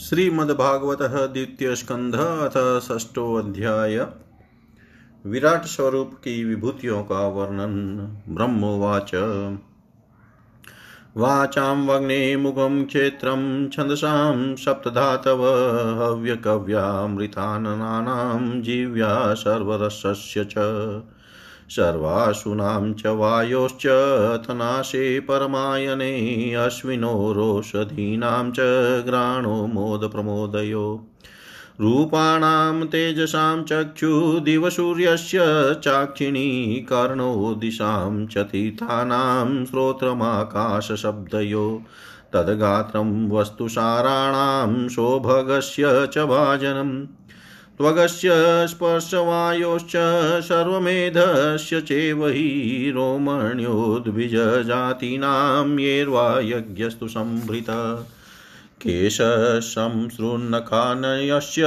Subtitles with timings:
[0.00, 3.98] श्रीमद्भागवत द्वितीय स्कंध अथ षष्ठो अध्याय
[6.06, 9.10] की विभूतियों का वर्णन, ब्रह्मोवाच।
[11.16, 15.64] वाचां वग्ने मुखं क्षेत्रं, छन्दसां सप्तधातव
[16.04, 20.54] हव्यकव्यामृताननानां जीव्या सर्वरसस्य च।
[21.70, 23.86] सर्वासुनां च वायोश्च
[24.46, 28.56] तनाशे परमायने अश्विनोरोषधीनां च
[29.06, 31.06] घ्राणो मोदप्रमोदयो।
[31.80, 35.40] रूपाणां तेजसां चक्षुदिवसूर्यस्य
[35.84, 41.82] चाक्षिणी कर्णो दिशां च तीर्थानां श्रोत्रमाकाशशब्दयो।
[42.32, 47.06] तद्गात्रं वस्तुसाराणां सौभगस्य च भाजनम्।
[47.80, 48.30] त्वगस्य
[48.68, 49.92] स्पर्शवायोश्च
[50.44, 57.66] सर्वमेधस्य चैव हि रोमण्योद्भिजजातीनां येर्वा यज्ञस्तु संभृत।
[58.82, 61.64] केशशंसृन्नखानयस्य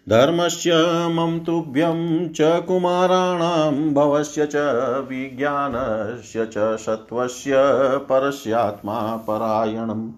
[0.08, 0.72] धर्मस्य
[1.08, 4.56] मम तुभ्यं च कुमाराणां, भवस्य च
[5.10, 7.52] विज्ञानस्य च सत्त्वस्य
[7.98, 10.10] परस्यात्मा परायणम्।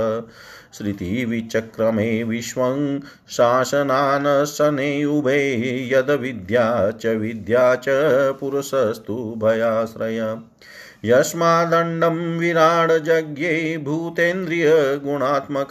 [0.77, 2.99] श्रुतिविचक्रमे विश्वं
[3.29, 5.39] शासनानशने उभे
[5.93, 7.85] यद्विद्या च विद्या च
[8.39, 10.19] पुरुषस्तु भयाश्रय।
[11.05, 15.69] यस्मादण्डं विराडजज्ञे भूतेन्द्रियगुणात्मक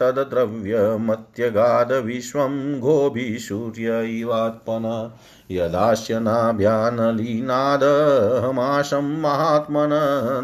[0.00, 5.10] तद्द्रव्यमत्यगाधविश्वं गोभिसूर्य इवात्मन
[5.50, 9.90] यदास्य नाभ्यानलीनादहमाशं महात्मन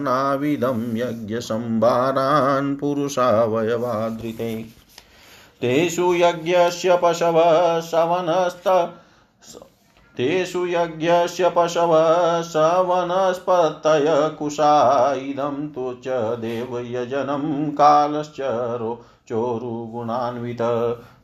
[0.00, 4.64] नाविदं यज्ञसंभारान् पुरुषावयवाधृते।
[5.60, 8.94] तेषु यज्ञस्य पशवः शवनस्त
[10.16, 14.06] तेषु यज्ञस्य पशवः सवनस्पतय
[14.38, 14.74] कुशा
[15.14, 18.94] इदं तु च देवयजनं कालश्चरो
[19.28, 20.62] चोरुगुणान्वित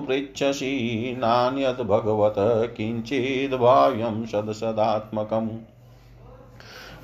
[1.18, 2.34] नान्यद्भगवत
[2.76, 5.50] किञ्चिद्भाव्यं सदसदात्मकम्।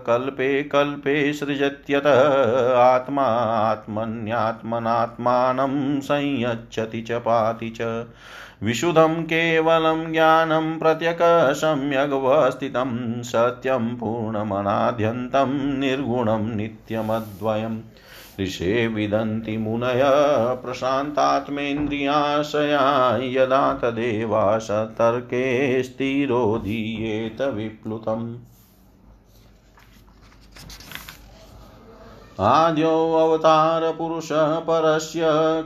[0.08, 3.26] कल्पे कल्पे सृजत्यतः आत्मा
[3.72, 8.06] आत्मन्यात्मनात्मानं संयच्छति च पाति च।
[8.64, 17.80] विशुद्धं केवलं ज्ञानं प्रत्यकसम्यग्वस्थितं सत्यं पूर्णमनाद्यन्तं, निर्गुणं नित्यमद्वयम्
[18.42, 20.02] ऋषे विदन्ति मुनय,
[20.66, 28.51] प्रशान्तात्मेन्द्रियाशया, यदा तदेवा सतर्के स्थिरो दीयेत विप्लुतम्।
[32.44, 35.22] आद्यो अवतारपुरुषः परस्य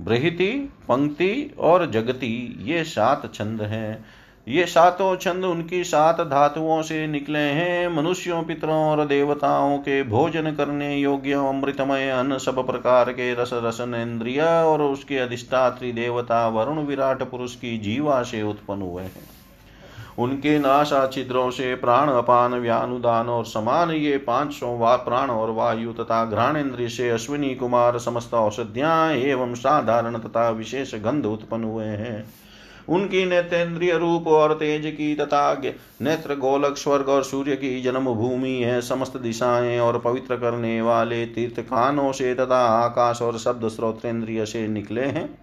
[0.00, 4.04] बृहति, पंक्ति और जगति, ये सात छंद हैं।
[4.46, 10.50] ये सातों छंद उनकी सात धातुओं से निकले हैं। मनुष्यों, पितरों और देवताओं के भोजन
[10.50, 16.78] करने योग्य अमृतमय अन्न सब प्रकार के रस, रसन, इंद्रिय और उसके अधिष्ठात्री देवता वरुण
[16.78, 19.28] विराट पुरुष की जीवा से उत्पन्न हुए हैं।
[20.18, 25.50] उनके नाशा छिद्रों से प्राण, अपान, व्यानुदान और समान ये पाँच सौ वा प्राण और
[25.50, 31.64] वायु तथा घ्राण इंद्रिय से अश्विनी कुमार समस्त औषधियाँ एवं साधारण तथा विशेष गंध उत्पन्न
[31.64, 32.24] हुए हैं।
[32.88, 35.62] उनकी नेत्रेंद्रिय रूप और तेज की तथा
[36.02, 41.26] नेत्र, गोलक, स्वर्ग और सूर्य की जन्म भूमि है, समस्त दिशाएँ और पवित्र करने वाले
[41.26, 45.38] तीर्थ खानों से तथा आकाश और शब्द स्रोतेंद्रिय से निकले हैं।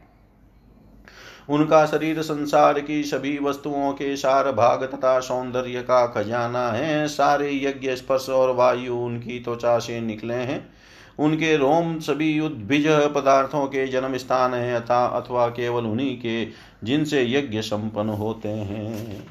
[1.50, 7.53] उनका शरीर संसार की सभी वस्तुओं के सार भाग तथा सौंदर्य का खजाना है। सारे
[7.53, 10.78] यज्ञ, स्पर्श और वायु उनकी त्वचा से निकले हैं।
[11.19, 16.45] उनके रोम सभी उद्भिज पदार्थों के जन्म स्थान है, अथा अथवा केवल उन्हीं के
[16.83, 19.27] जिनसे यज्ञ संपन्न होते हैं।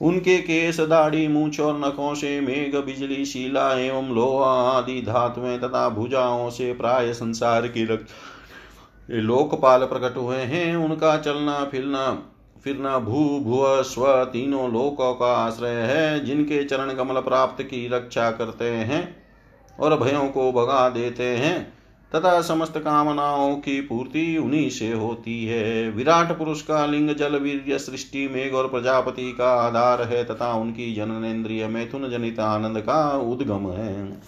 [0.00, 5.88] उनके केस दाढ़ी मूछ और नखों से मेघ, बिजली, शिला एवं लोहा आदि धातुएँ तथा
[5.88, 7.84] भुजाओं से प्राय संसार की
[9.10, 12.22] लोकपाल प्रकट हुए हैं। उनका चलना, फिरना
[12.64, 18.30] फिरना भू, भुव, स्व तीनों लोकों का आश्रय है, जिनके चरण कमल प्राप्त की रक्षा
[18.30, 19.27] करते हैं।
[19.80, 21.78] और भयों को भगा देते हैं।
[22.14, 27.78] तथा समस्त कामनाओं की पूर्ति उन्हीं से होती है। विराट पुरुष का लिंग, जल वीर
[27.78, 33.70] सृष्टि, मेघ और प्रजापति का आधार है तथा उनकी जननेन्द्रिय मैथुन जनित आनंद का उद्गम
[33.70, 34.22] है।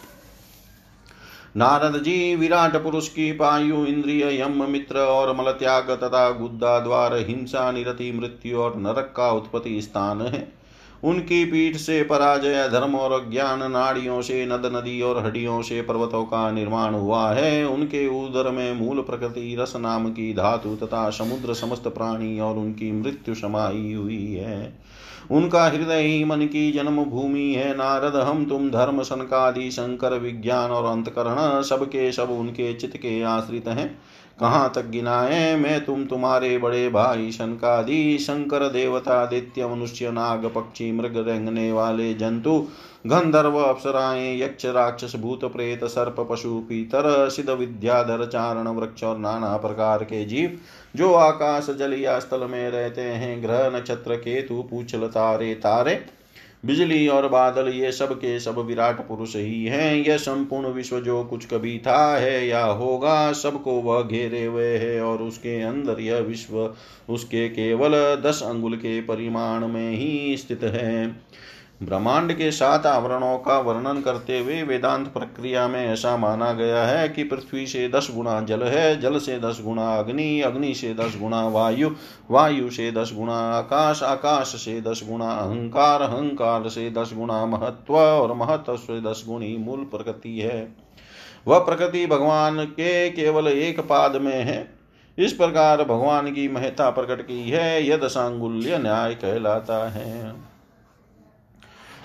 [1.56, 7.14] नारद जी, विराट पुरुष की पायु, इंद्रिय, यम, मित्र और मल त्याग तथा गुद्दा द्वार,
[7.14, 10.59] हिंसा, निरति, मृत्यु और नरक का उत्पत्ति स्थान है।
[11.04, 16.24] उनकी पीठ से पराजय, धर्म और ज्ञान नाड़ियों से नद, नदी और हड्डियों से पर्वतों
[16.24, 21.54] का निर्माण हुआ है। उनके उदर में मूल प्रकृति, रस नाम की धातु तथा समुद्र
[21.54, 24.78] समस्त प्राणी और उनकी मृत्यु समाई हुई है।
[25.30, 30.70] उनका हृदय ही मन की जन्म भूमि है। नारद, हम तुम धर्म सनकादि शंकर, विज्ञान
[30.70, 33.98] और अंतकरण, सबके सब उनके चित्त के आश्रित हैं।
[34.40, 40.92] कहाँ तक गिनाए मैं तुम तुम्हारे बड़े भाई शनकादि शंकर देवता, दित्य, मनुष्य, नाग, पक्षी,
[40.92, 42.68] मृग, रेंगने वाले जंतु,
[43.06, 49.56] गंधर्व अप्सराएँ, यक्ष, राक्षस, भूत प्रेत, सर्प, पशु, पीतर, सिद्ध विद्याधर चारण, वृक्ष और नाना
[49.56, 50.58] प्रकार के जीव,
[50.96, 56.19] जो आकाश जल या स्थल में रहते हैं, ग्रह, नक्षत्र, केतु, पूछल तारे तारे।
[56.64, 61.22] बिजली और बादल, ये सब के सब विराट पुरुष ही हैं। यह संपूर्ण विश्व जो
[61.24, 66.18] कुछ कभी था है या होगा, सबको वह घेरे हुए है और उसके अंदर यह
[66.18, 66.74] विश्व
[67.08, 67.92] उसके केवल
[68.24, 71.16] दस अंगुल के परिमाण में ही स्थित है।
[71.82, 77.08] ब्रह्मांड के सात आवरणों का वर्णन करते हुए वेदांत प्रक्रिया में ऐसा माना गया है
[77.08, 81.16] कि पृथ्वी से दस गुणा जल है, जल से दस गुणा अग्नि अग्नि से दस
[81.20, 81.90] गुणा वायु
[82.30, 87.96] वायु से दस गुणा आकाश आकाश से दस गुणा अहंकार अहंकार से दस गुणा महत्व
[87.96, 90.76] और महत्व से दस गुणी मूल प्रकृति है।
[91.46, 94.74] वह प्रकृति भगवान के केवल एक पाद में है।
[95.18, 100.49] इस प्रकार भगवान की महत्ता प्रकट की है, यद सांगुल्य न्याय कहलाता है।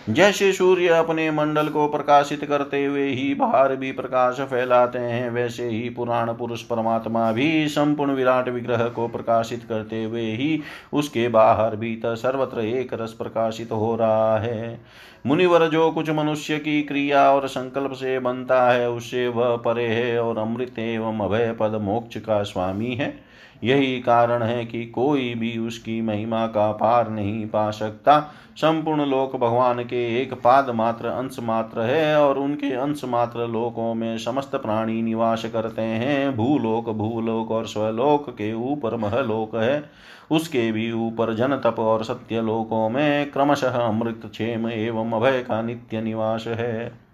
[0.10, 5.68] जैसे सूर्य अपने मंडल को प्रकाशित करते हुए ही बाहर भी प्रकाश फैलाते हैं, वैसे
[5.70, 10.62] ही पुराण पुरुष परमात्मा भी संपूर्ण विराट विग्रह को प्रकाशित करते हुए ही
[10.94, 14.80] उसके बाहर भीतर सर्वत्र एक रस प्रकाशित हो रहा है।
[15.26, 20.20] मुनिवर जो कुछ मनुष्य की क्रिया और संकल्प से बनता है, उससे वह परे है
[20.24, 23.25] और अमृत एवं अभय पद मोक्ष का स्वामी है।
[23.64, 28.20] यही कारण है कि कोई भी उसकी महिमा का पार नहीं पा सकता।
[28.56, 33.94] संपूर्ण लोक भगवान के एक पाद मात्र अंश मात्र है और उनके अंश मात्र लोकों
[33.94, 39.84] में समस्त प्राणी निवास करते हैं। भूलोक भूलोक और स्वलोक के ऊपर महलोक है।
[40.32, 45.62] उसके भी ऊपर जन तप और सत्य लोकों में क्रमशः अमृत, क्षेम एवं अभय का
[45.62, 47.05] नित्य निवास है।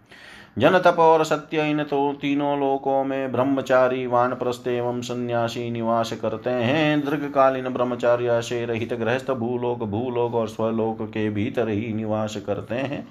[0.57, 6.13] जन तप और सत्य इन तो तीनों लोकों में ब्रह्मचारी वान वानप्रस्थ एवं सन्यासी निवास
[6.13, 12.35] करते हैं। दीर्घकालीन ब्रह्मचार्य से रहित गृहस्थ भूलोक भूलोक और स्वलोक के भीतर ही निवास
[12.35, 13.07] करते हैं।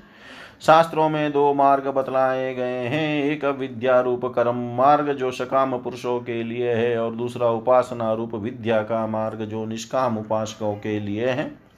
[0.61, 6.21] शास्त्रों में दो मार्ग बतलाए गए हैं। एक विद्या रूप कर्म मार्ग, जो सकाम पुरुषों
[6.21, 11.29] के लिए है, और दूसरा उपासना रूप विद्या का मार्ग, जो निष्काम उपासकों के लिए
[11.29, 11.70] है।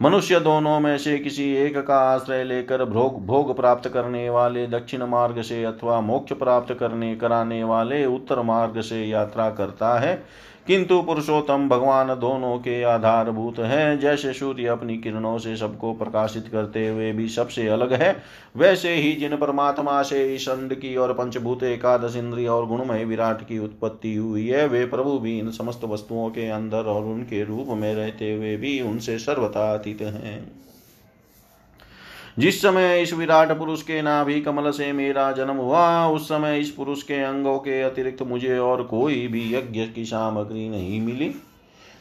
[0.00, 5.02] मनुष्य दोनों में से किसी एक का आश्रय लेकर भोग भोग प्राप्त करने वाले दक्षिण
[5.02, 10.22] मार्ग से अथवा मोक्ष प्राप्त करने, कराने वाले उत्तर मार्ग से यात्रा करता है।
[10.66, 16.86] किंतु पुरुषोत्तम भगवान दोनों के आधारभूत हैं। जैसे सूर्य अपनी किरणों से सबको प्रकाशित करते
[16.88, 18.16] हुए भी सबसे अलग है,
[18.56, 23.42] वैसे ही जिन परमात्मा से इस अंड की और पंचभूत, एकादश इंद्रिय और गुणमय विराट
[23.42, 27.66] की उत्पत्ति हुई है, वे प्रभु भी इन समस्त वस्तुओं के अंदर और उनके रूप
[27.70, 30.65] में रहते हुए भी उनसे सर्वथा अतीत हैं।
[32.38, 36.70] जिस समय इस विराट पुरुष के नाभि कमल से मेरा जन्म हुआ, उस समय इस
[36.70, 41.34] पुरुष के अंगों के अतिरिक्त मुझे और कोई भी यज्ञ की सामग्री नहीं मिली।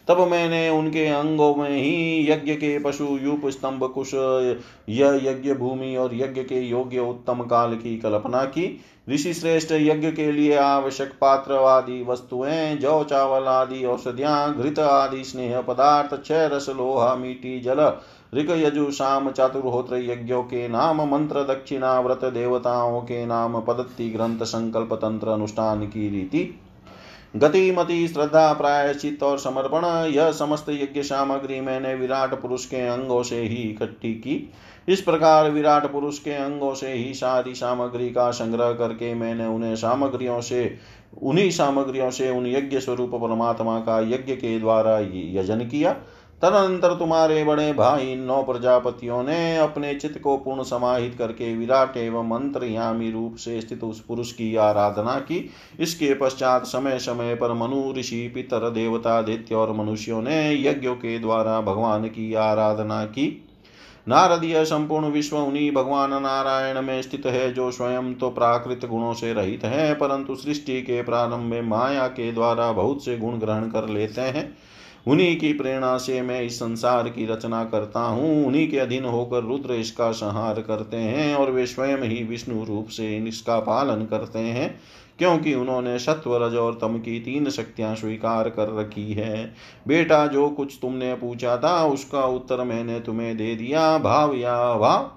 [0.08, 4.14] तब मैंने उनके अंगों में ही यज्ञ के पशु यूप स्तंभ कुश
[4.90, 10.32] यज्ञ भूमि और यज्ञ के योग्य उत्तम काल की कल्पना की। ऋषि श्रेष्ठ यज्ञ के
[10.32, 16.70] लिए आवश्यक पात्र आदि वस्तुएँ, जौ, चावल आदि, औषधियाँ, घृत आदि, स्नेह पदार्थ छह रस,
[16.70, 17.92] लोहा, मीठी जल
[18.34, 24.40] ऋग यजु, शाम, चातुर्होत्र यज्ञों के नाम, मंत्र दक्षिणा व्रत देवताओं के नाम पद्धति ग्रंथ,
[24.44, 26.60] संकल्प, तंत्र, अनुष्ठान की रीति।
[27.36, 33.24] गति मति श्रद्धा प्रायश्चित और समर्पण, यह समस्त यज्ञ सामग्री मैंने विराट पुरुष के अंगों
[33.24, 34.54] से ही इकट्ठी की।
[34.88, 39.76] इस प्रकार विराट पुरुष के अंगों से ही सारी सामग्री का संग्रह करके मैंने उन्हें
[39.76, 40.78] सामग्रियों से,
[41.24, 45.00] उन्हीं सामग्रियों से उन यज्ञ स्वरूप परमात्मा का यज्ञ के द्वारा
[45.40, 45.96] यजन किया।
[46.42, 52.28] तदनंतर तुम्हारे बड़े भाई नौ प्रजापतियों ने अपने चित्त को पूर्ण समाहित करके विराट एवं
[52.28, 55.50] मंत्रयामी रूप से स्थित उस पुरुष की आराधना की।
[55.80, 61.18] इसके पश्चात समय समय पर मनु, ऋषि, पितर, देवता दैत्य और मनुष्यों ने यज्ञों के
[61.20, 63.28] द्वारा भगवान की आराधना की।
[64.08, 69.34] नारदीय संपूर्ण विश्व उन्हीं भगवान नारायण में स्थित है जो स्वयं तो प्राकृत गुणों से
[69.34, 73.90] रहित है, परंतु सृष्टि के प्रारंभ में माया के द्वारा बहुत से गुण ग्रहण कर
[73.90, 74.46] लेते हैं।
[75.08, 79.44] उन्हीं की प्रेरणा से मैं इस संसार की रचना करता हूँ। उन्हीं के अधीन होकर
[79.44, 84.40] रुद्र इसका संहार करते हैं और वे स्वयं ही विष्णु रूप से इसका पालन करते
[84.40, 84.70] हैं,
[85.20, 89.46] क्योंकि उन्होंने सत्व रज और तम की तीन शक्तियाँ स्वीकार कर रखी है।
[89.88, 95.12] बेटा, जो कुछ तुमने पूछा था, उसका उत्तर मैंने तुम्हें दे दिया। भाव या भाव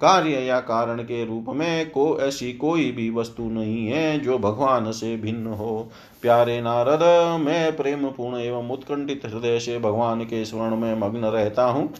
[0.00, 4.90] कार्य या कारण के रूप में को ऐसी कोई भी वस्तु नहीं है जो भगवान
[4.92, 5.88] से भिन्न हो।
[6.22, 7.02] प्यारे नारद,
[7.40, 11.92] मैं प्रेम पूर्ण एवं उत्कंठित हृदय से भगवान के स्वर्ण में मग्न रहता हूँ।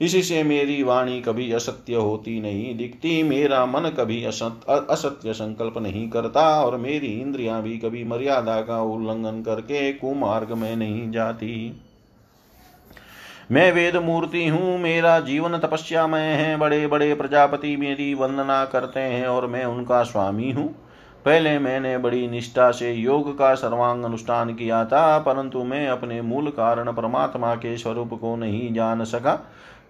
[0.00, 6.08] इसी से मेरी वाणी कभी असत्य होती नहीं दिखती, मेरा मन कभी असत्य संकल्प नहीं
[6.10, 11.80] करता और मेरी इंद्रियाँ भी कभी मर्यादा का उल्लंघन करके कुमार्ग में नहीं जाती।
[13.50, 19.26] मैं वेद मूर्ति हूँ, मेरा जीवन तपस्यामय है बड़े बड़े प्रजापति मेरी वंदना करते हैं
[19.26, 20.66] और मैं उनका स्वामी हूँ।
[21.24, 26.48] पहले मैंने बड़ी निष्ठा से योग का सर्वांग अनुष्ठान किया था, परंतु मैं अपने मूल
[26.50, 29.34] कारण परमात्मा के स्वरूप को नहीं जान सका।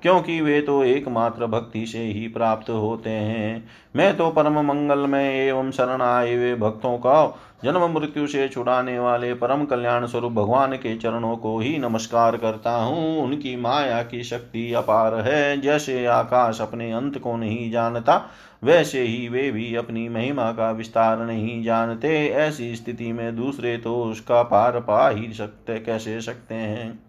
[0.02, 3.64] क्योंकि वे तो एकमात्र भक्ति से ही प्राप्त होते हैं।
[3.96, 7.24] मैं तो परम मंगल में एवं शरण आए हुए भक्तों का
[7.64, 12.72] जन्म मृत्यु से छुड़ाने वाले परम कल्याण स्वरूप भगवान के चरणों को ही नमस्कार करता
[12.74, 18.20] हूँ। उनकी माया की शक्ति अपार है। जैसे आकाश अपने अंत को नहीं जानता,
[18.62, 24.02] वैसे ही वे भी अपनी महिमा का विस्तार नहीं जानते। ऐसी स्थिति में दूसरे तो
[24.02, 27.01] उसका पार पा ही सकते, कैसे सकते हैं?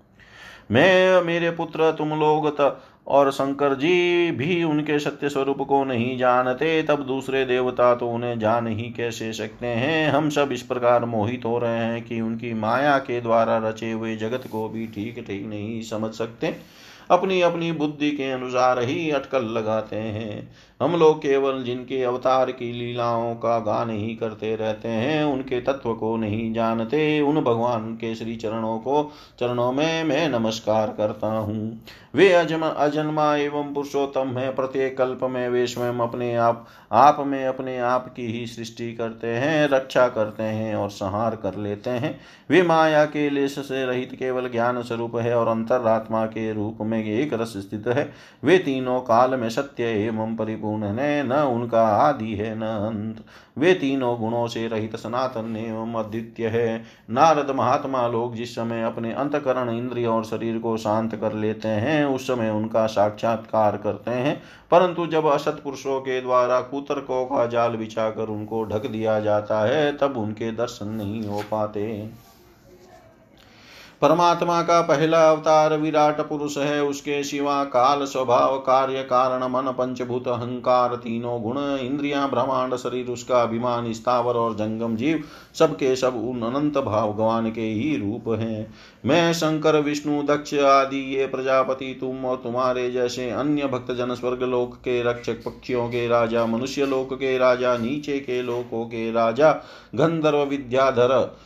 [0.74, 2.46] मैं मेरे पुत्र तुम लोग
[3.08, 8.40] और शंकर जी भी उनके सत्य स्वरूप को नहीं जानते, तब दूसरे देवता तो उन्हें
[8.40, 10.12] जान ही कैसे सकते हैं?
[10.12, 14.16] हम सब इस प्रकार मोहित हो रहे हैं कि उनकी माया के द्वारा रचे हुए
[14.16, 16.56] जगत को भी ठीक ठीक नहीं समझ सकते।
[17.12, 20.50] अपनी अपनी बुद्धि के अनुसार ही अटकल लगाते हैं।
[20.84, 25.94] हम लोग केवल जिनके अवतार की लीलाओं का गान ही करते रहते हैं, उनके तत्व
[25.94, 31.82] को नहीं जानते, उन भगवान के श्री चरणों को, चरणों में मैं नमस्कार करता हूँ।
[32.16, 37.46] वे अजम, अजन्मा एवं पुरुषोत्तम है, प्रत्येक कल्प में वे स्वयं अपने आप आप में
[37.46, 42.20] अपने आप की ही सृष्टि करते हैं, रक्षा करते हैं और संहार कर लेते हैं।
[42.50, 47.06] वे माया के लेस से रहित केवल ज्ञान स्वरूप है और अंतरात्मा के रूप में
[47.06, 51.82] एक रस स्थित है। वे तीनों काल में सत्य एवं परिपूर्ण गुण है न उनका
[51.82, 53.26] आदि है न अंत
[53.58, 59.14] वे तीनों गुणों से रहित सनातन एवं अद्वितीय है। नारद महात्मा लोग जिस समय अपने
[59.14, 64.42] अंतकरण इंद्रिय और शरीर को शांत कर लेते हैं, उस समय उनका साक्षात्कार करते हैं।
[64.72, 69.98] परंतु जब असत पुरुषों के द्वारा कुतर्कों का जाल बिछाकर उनको ढक दिया जाता है,
[69.98, 72.10] तब उनके दर्शन नहीं हो पाते।
[74.04, 80.28] परमात्मा का पहला अवतार विराट पुरुष है, उसके सिवा काल स्वभाव कार्य कारण मन पंचभूत
[80.28, 85.24] अहंकार तीनों गुण, इंद्रिया, ब्रह्मांड, शरीर, उसका अभिमान, स्थावर और जंगम जीव,
[85.56, 88.74] सबके सब उन अनंत भाव गवान के ही रूप हैं।
[89.06, 94.44] मैं शंकर, विष्णु, दक्ष आदि ये प्रजापति, तुम और तुम्हारे जैसे अन्य भक्त जन स्वर्ग
[94.44, 99.52] लोक के रक्षक पक्षियों के राजा मनुष्य लोक के राजा, नीचे के लोकों के राजा,
[99.96, 101.38] गंधर्व, विद्याधर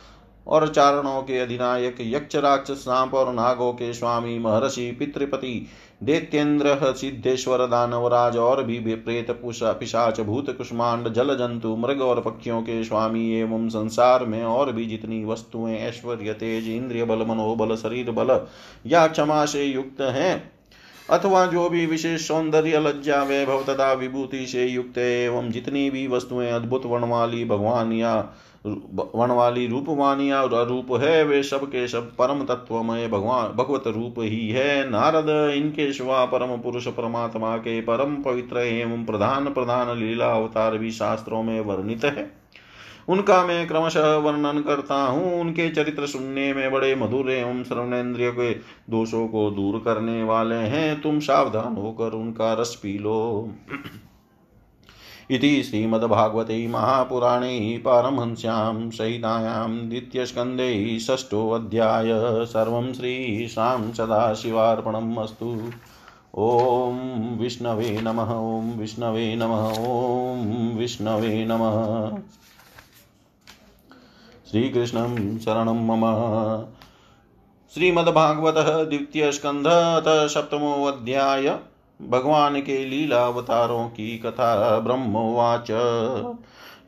[0.48, 5.66] और चारणों के अधिनायक यक्ष राक्षस सांप और नागों के स्वामी महर्षि पितृपति
[6.02, 12.84] दैत्येन्द्र सिद्धेश्वर दानवराज और भी प्रेत पिशाच भूत कुष्मांड जल जंतु मृग और पक्षियों के
[12.84, 18.46] स्वामी एवं संसार में और भी जितनी वस्तुएँ ऐश्वर्य, तेज इंद्रिय बल, मनोबल, शरीर बल
[18.86, 20.52] या क्षमा से युक्त हैं,
[21.10, 26.50] अथवा जो भी विशेष सौंदर्य, लज्जा, वैभव तथा विभूति से युक्त एवं जितनी भी वस्तुएँ
[26.50, 28.28] अद्भुत वर्ण वाली भगवान या
[28.64, 34.14] वन वाली रूपवानी और अरूप है वे सब के सब परम तत्वमय भगवान भगवत रूप
[34.18, 40.32] ही है। नारद, इनके शिवा, परम पुरुष, परमात्मा के परम पवित्र एवं प्रधान प्रधान लीला
[40.32, 42.30] अवतार भी शास्त्रों में वर्णित है।
[43.08, 48.52] उनका मैं क्रमशः वर्णन करता हूँ। उनके चरित्र सुनने में बड़े मधुर एवं श्रवणेन्द्रिय के
[48.90, 53.50] दोषों को दूर करने वाले हैं। तुम सावधान होकर उनका रस पी लो।
[55.30, 62.08] इति श्रीमद्भागवते महापुराणे पारमहंस्यां सहितायां द्वितीयस्कन्धे षष्ठोऽध्याय
[62.46, 65.70] सर्वं श्रीशां सदाशिवार्पणम् अस्तु।
[66.38, 66.92] ॐ
[67.38, 72.18] विष्णवे नमः, ॐ विष्णवे नमः, ॐ विष्णवे नमः।
[74.50, 76.02] श्रीकृष्णं शरणं मम।
[77.74, 79.64] श्रीमद्भागवतः द्वितीयस्कन्ध
[80.28, 81.56] सप्तमोऽध्याय
[82.02, 85.66] भगवान के लीला अवतारों की कथा ब्रह्मोवाच।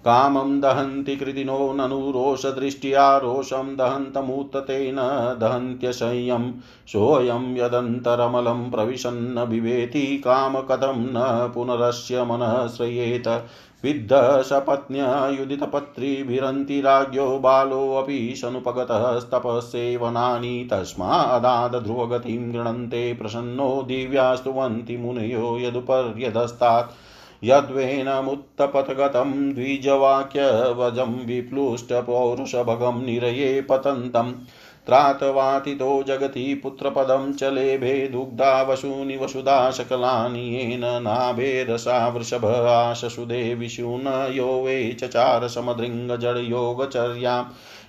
[0.06, 4.96] कामं दहन्ति कृतिनो ननु रोषदृष्ट्या रोषं दहन्तमुत्ततेन
[5.40, 6.52] दहन्त्यसंयं
[6.88, 13.28] सोऽयं यदन्तरमलं प्रविशन्न बिभेति कामकथं न पुनरस्य मनः श्रयेत
[13.84, 27.11] विद्ध सपत्न्ययुदितपत्रीभिरन्ति राज्ञो बालोऽपि शनुपगतस्तपःसेवनानि तस्मादादध्रुवगतिं गृणन्ते प्रसन्नो दिव्यास्तुवन्ति मुनयो यदुपर्यधस्तात्
[27.44, 34.34] यद्वेनमुत्तपथगतं द्विजवाक्यवजं विप्लुष्टपौरुषभगं निरये पतन्तम्
[34.88, 44.48] त्रातवातितो जगति पुत्रपदं च लेभे दुग्धा वशूनि वसुधा सकलानि येन नाभेरसा वृषभ आशसुदे विशून यो
[44.64, 47.46] वे चचार समदृङ्गजडयोगचर्याम्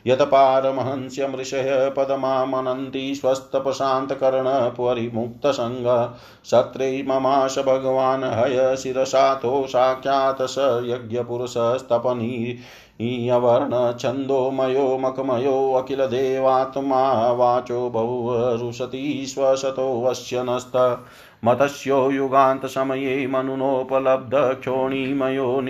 [0.06, 12.58] यत्पारमहंस्यमृषय पदमामनन्ति स्वस्तपशान्तकर्णपरिमुक्तसङ्ग। सत्रे ममाश भगवान् हय शिरसातो साक्षात् स यज्ञपुरुषस्तपनी
[13.00, 21.04] ईयवर्णछन्दोमयो मखमयो अखिलदेवात्मा वाचो बहुरुशति स्वशतोऽस्य नस्त
[21.42, 25.60] मतस्यो युगान्तसमये मनुनोपलब्धक्षोणीमयो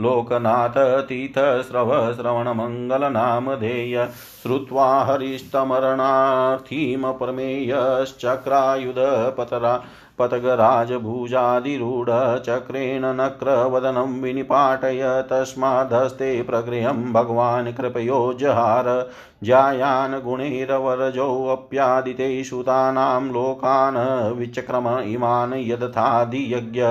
[0.00, 4.08] लोकनाथ तीर्थस्रव श्रवणमङ्गलनामधेय
[4.42, 9.84] श्रुत्वा हरिस्तमरणार्थीम प्रमेयश्चक्रायुधपतरा
[10.18, 19.10] पतगराजभुजादिरूढचक्रेण नक्रवदनं विनिपाटय तस्मादस्ते प्रगृहं भगवान् कृपयो जहार।
[19.42, 26.82] जायान् गुणैरवरजोऽप्यादिते सुतानां लोकान् विचक्रम इमान् यदथादियज्ञ।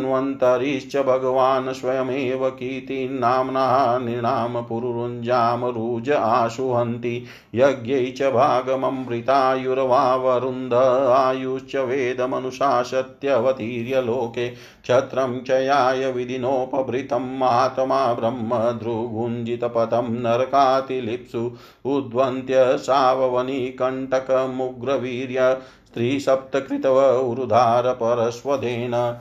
[0.00, 16.12] धन्वन्तरिश्च भगवान् स्वयमेव कीर्तिन्नाम्ना नृणां पुरुरुञ्जामरुज आशुहन्ति। यज्ञै च भागममृतायुर्वावरुन्ध आयुश्च वेदमनुशासत्यवतीर्य लोके क्षत्रं क्षयाय
[16.12, 21.52] विधिनोपभृतं महात्मा ब्रह्मध्रुगुञ्जितपथं नरकातिलिप्सु
[21.86, 29.20] उद्वन्त्य साववनिकण्टकमुग्रवीर्य स्त्रीसप्तकृतव उरुधार परस्वधेन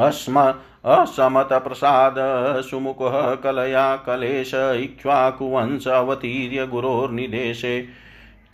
[0.00, 0.52] अस्म
[0.84, 2.14] असमतप्रसाद
[2.62, 7.86] सुमुखः कलया कलेश इक्ष्वाकुवंश अवतीर्य गुरोर्निदेशे।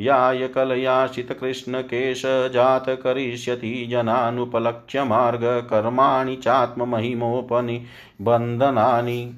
[0.00, 9.34] विमर्दिताया क्लेशव्ययाय कलयाशितकृष्णकेशजात करिष्यति जनानुपलक्ष्य मार्गकर्माणि चात्ममहिमोपनिबन्धनानि।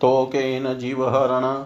[0.00, 1.64] तोकेन जीवहरण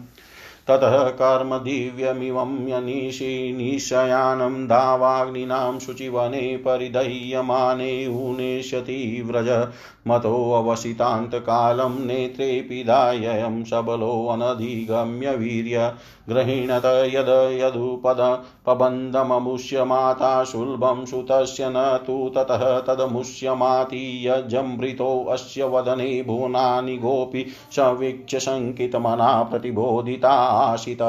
[0.70, 9.68] ततः कर्मदिव्यमिवं यनीशि निशयानं धावाग्निनां शुचिवने परिदह्यमाने ऊनेष्यति व्रज।
[10.08, 15.94] मतोऽवसितान्तकालं नेत्रे पिधायं सबलोऽनधिगम्य वीर्य।
[16.30, 17.30] गृहीणत यद
[17.62, 29.44] यदुपद पबन्धममुष्य माता शुल्भं सुतस्य न तु ततः तदमुष्यमाति यजमृतोऽस्य वदने भुवनानि गोपि सवीक्ष्य शङ्कितमना
[30.58, 31.02] प्रतिबोधिताशित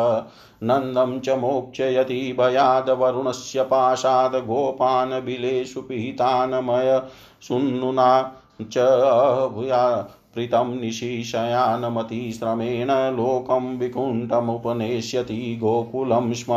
[0.62, 7.00] नन्दं च मोक्षयति भयाद्वरुणस्य पाशाद् गोपान् बिलेषु पिहितान्मय
[7.48, 8.10] सुन्नुना
[8.62, 8.78] च
[10.38, 16.54] प्रीतं निशीशयानमतिश्रमेण लोकं विकुण्ठमुपनेष्यति गोकुलं स्म।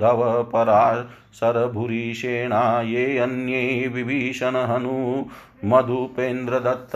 [0.00, 5.24] धव परा शरभुरीषेणा ये अन्ये विभीषणहनु
[5.64, 6.90] मधुपेन्द्रदत्त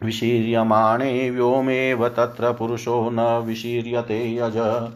[0.02, 4.88] विशीर्यमाणे व्योमेव तत्र पुरुषो न विशीर्यते यज।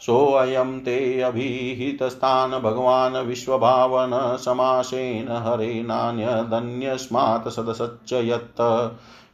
[0.00, 8.60] सोऽयं ते अभिहितस्थान भगवान् विश्वभावन समासेन हरे नान्यदन्यस्मात् सदसच्च यत्।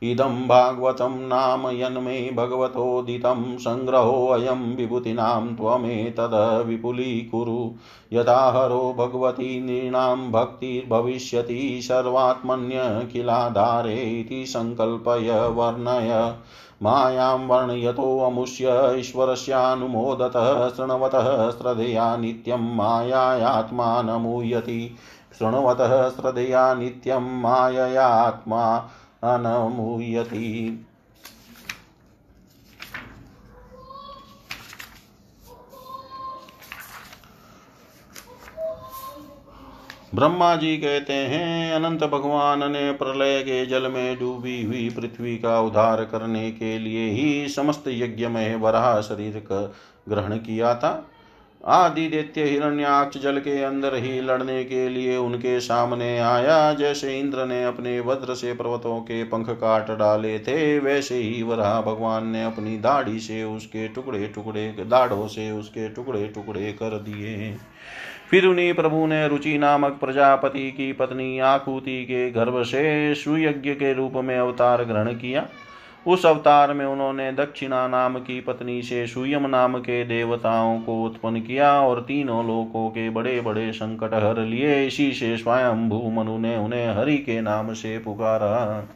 [0.02, 7.72] इदं भागवतं नाम यन्मे भगवतोदितं सङ्ग्रहोऽयं विभूतीनां त्वमेतद् विपुलीकुरु।
[8.12, 16.34] यथा हरो भगवती नृणां भक्तिर्भविष्यति सर्वात्मन्यखिलाधारे इति सङ्कल्पय वर्णय।
[16.82, 24.96] मायां वर्णयतोऽमुष्य ईश्वरस्यानुमोदतः शृण्वतः श्रद्धया नित्यं मायायात्मानमूयति
[25.38, 28.88] शृण्वतः श्रद्धया नित्यं माययात्मा
[29.22, 30.84] अनमूयति
[40.14, 45.60] ब्रह्मा जी कहते हैं, अनंत भगवान ने प्रलय के जल में डूबी हुई पृथ्वी का
[45.60, 49.60] उद्धार करने के लिए ही समस्त यज्ञ में वराह शरीर का
[50.08, 51.10] ग्रहण किया था।
[51.64, 57.46] आदि दैत्य हिरण्याक्ष जल के अंदर ही लड़ने के लिए उनके सामने आया। जैसे इंद्र
[57.46, 62.44] ने अपने वज्र से पर्वतों के पंख काट डाले थे, वैसे ही वराह भगवान ने
[62.44, 67.56] अपनी दाढ़ी से उसके टुकड़े टुकड़े, दाढ़ों से उसके टुकड़े टुकड़े कर दिए।
[68.30, 73.92] फिर उन्हीं प्रभु ने रुचि नामक प्रजापति की पत्नी आकुति के गर्भ से सुयज्ञ के
[73.94, 75.46] रूप में अवतार ग्रहण किया।
[76.08, 81.40] उस अवतार में उन्होंने दक्षिणा नाम की पत्नी से सुयम नाम के देवताओं को उत्पन्न
[81.40, 86.56] किया और तीनों लोकों के बड़े बड़े संकट हर लिए इसी से स्वयं मनु ने
[86.56, 88.88] उन्हें हरि के नाम से पुकारा।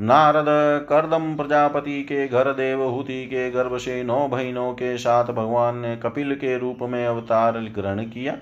[0.00, 0.46] नारद,
[0.88, 6.34] कर्दम प्रजापति के घर देवहूति के गर्भ से नौ बहनों के साथ भगवान ने कपिल
[6.34, 8.36] के रूप में अवतार ग्रहण किया।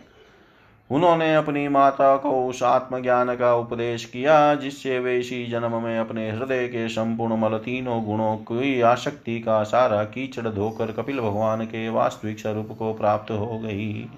[0.91, 6.30] उन्होंने अपनी माता को उस आत्मज्ञान का उपदेश किया, जिससे वे इसी जन्म में अपने
[6.30, 11.89] हृदय के संपूर्ण मल तीनों गुणों की आसक्ति का सारा कीचड़ धोकर कपिल भगवान के
[11.89, 14.09] वास्तविक स्वरूप को प्राप्त हो गई।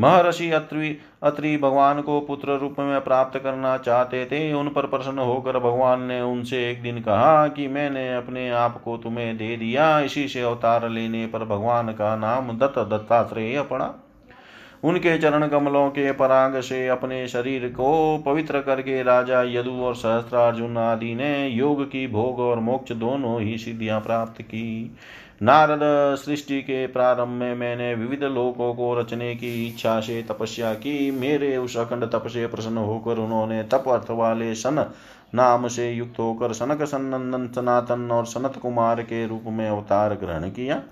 [0.00, 5.18] महर्षि अत्रि अत्रि भगवान को पुत्र रूप में प्राप्त करना चाहते थे, उन पर प्रसन्न
[5.18, 10.00] होकर भगवान ने उनसे एक दिन कहा कि मैंने अपने आप को तुम्हें दे दिया,
[10.00, 13.90] इसी से अवतार लेने पर भगवान का नाम दत्त दत्तात्रेय पड़ा।
[14.82, 20.76] उनके चरण कमलों के पराग से अपने शरीर को पवित्र करके राजा यदु और सहस्त्रार्जुन
[20.78, 24.96] आदि ने योग की, भोग और मोक्ष दोनों ही सिद्धियाँ प्राप्त की।
[25.42, 25.80] नारद
[26.16, 31.56] सृष्टि के प्रारंभ में मैंने विविध लोकों को रचने की इच्छा से तपस्या की। मेरे
[31.56, 34.84] उस अखंड तप से प्रसन्न होकर उन्होंने तप अर्थ वाले सन
[35.34, 40.48] नाम से युक्त होकर सनक सनंदन सनातन और सनत कुमार के रूप में अवतार ग्रहण
[40.50, 40.82] किया।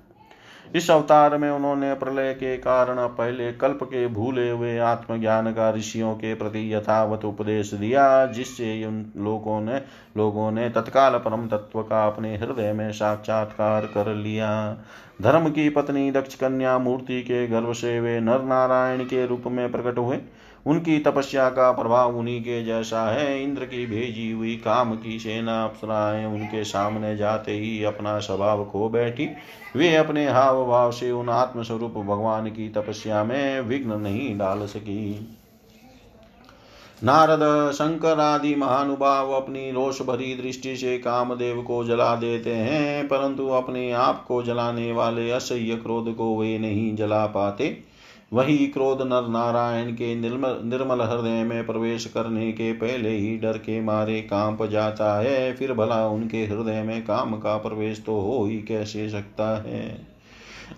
[0.74, 6.14] इस अवतार में उन्होंने प्रलय के कारण पहले कल्प के भूले हुए आत्मज्ञान का ऋषियों
[6.14, 9.82] के प्रति यथावत उपदेश दिया, जिससे उन लोगों ने
[10.16, 14.76] लोगों ने तत्काल परम तत्व का अपने हृदय में साक्षात्कार कर लिया।
[15.22, 19.72] धर्म की पत्नी दक्ष कन्या मूर्ति के गर्भ से वे नर नारायण के रूप में
[19.72, 20.16] प्रकट हुए।
[20.66, 25.64] उनकी तपस्या का प्रभाव उन्हीं के जैसा है। इंद्र की भेजी हुई काम की सेना
[25.64, 29.28] अप्सराएँ उनके सामने जाते ही अपना स्वभाव खो बैठी।
[29.76, 35.36] वे अपने हाव भाव से उन आत्मस्वरूप भगवान की तपस्या में विघ्न नहीं डाल सकी।
[37.04, 43.48] नारद, शंकर आदि महानुभाव अपनी रोष भरी दृष्टि से कामदेव को जला देते हैं, परंतु
[43.48, 47.89] अपने आप को जलाने वाले असह्य क्रोध को वे नहीं जला पाते।
[48.32, 53.58] वही क्रोध नर नारायण के निर्मल निर्मल हृदय में प्रवेश करने के पहले ही डर
[53.58, 58.44] के मारे काँप जाता है। फिर भला उनके हृदय में काम का प्रवेश तो हो
[58.44, 60.06] ही कैसे सकता है?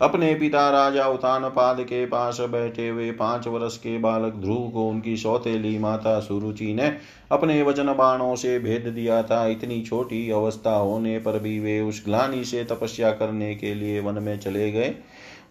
[0.03, 4.89] अपने पिता राजा उतान पाद के पास बैठे हुए पाँच वर्ष के बालक ध्रुव को
[4.89, 6.93] उनकी सौतेली माता सुरुचि ने
[7.33, 12.03] अपने वज़न बाणों से भेद दिया था। इतनी छोटी अवस्था होने पर भी वे उस
[12.05, 14.95] ग्लानी से तपस्या करने के लिए वन में चले गए।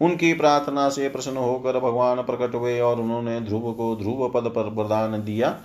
[0.01, 4.69] उनकी प्रार्थना से प्रसन्न होकर भगवान प्रकट हुए और उन्होंने ध्रुव को ध्रुव पद पर
[4.75, 5.59] प्रदान दिया।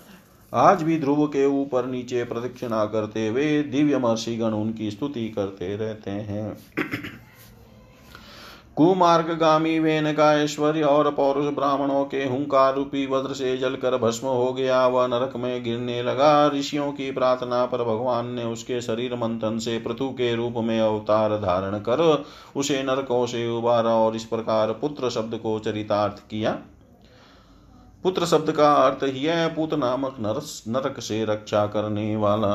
[0.52, 6.10] आज भी ध्रुव के ऊपर नीचे प्रदक्षिणा करते हुए दिव्य महर्षिगण उनकी स्तुति करते रहते
[6.10, 6.56] हैं।
[8.76, 14.52] कुमार्गामी वेन का ऐश्वर्य और पौरुष ब्राह्मणों के हुंकार रूपी वज्र से जलकर भस्म हो
[14.52, 19.58] गया। वह नरक में गिरने लगा। ऋषियों की प्रार्थना पर भगवान ने उसके शरीर मंथन
[19.58, 22.24] से पृथु के रूप में अवतार धारण कर
[22.56, 26.58] उसे नरकों से उबारा और इस प्रकार पुत्र शब्द को चरितार्थ किया।
[28.02, 32.52] पुत्र शब्द का अर्थ ही है, पुत नामक नरस नरक से रक्षा करने वाला।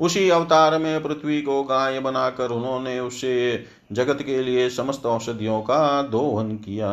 [0.00, 6.02] उसी अवतार में पृथ्वी को गाय बनाकर उन्होंने उसे जगत के लिए समस्त औषधियों का
[6.02, 6.90] दोहन किया।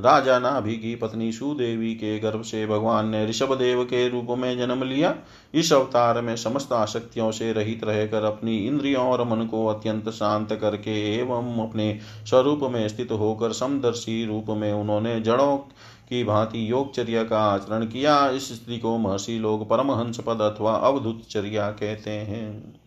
[0.00, 4.58] राजा नाभि की पत्नी सुदेवी के गर्भ से भगवान ने ऋषभ देव के रूप में
[4.58, 5.14] जन्म लिया।
[5.54, 10.52] इस अवतार में समस्त आसक्तियों से रहित रहकर अपनी इंद्रियों और मन को अत्यंत शांत
[10.52, 15.56] करके एवं अपने स्वरूप में स्थित होकर समदर्शी रूप में उन्होंने जड़ों
[16.12, 21.22] की भांति योगचर्या का आचरण किया। इस स्त्री को महर्षि लोग परमहंस पद अथवा अवधुत
[21.30, 22.82] चर्या कहते हैं।